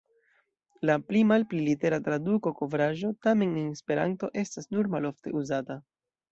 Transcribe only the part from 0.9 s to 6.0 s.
pli-malpli litera traduko "kovraĵo" tamen en Esperanto estas nur malofte uzata.